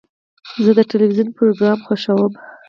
[0.63, 2.33] زه د تلویزیون پروګرام خوښوم.